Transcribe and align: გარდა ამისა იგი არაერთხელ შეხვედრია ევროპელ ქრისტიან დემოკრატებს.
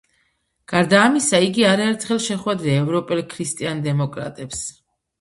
გარდა 0.71 1.01
ამისა 1.09 1.41
იგი 1.49 1.67
არაერთხელ 1.73 2.23
შეხვედრია 2.31 2.83
ევროპელ 2.87 3.25
ქრისტიან 3.37 3.89
დემოკრატებს. 3.89 4.69